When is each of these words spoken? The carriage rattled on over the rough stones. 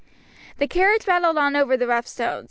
The 0.57 0.67
carriage 0.67 1.05
rattled 1.05 1.37
on 1.37 1.55
over 1.55 1.77
the 1.77 1.85
rough 1.85 2.07
stones. 2.07 2.39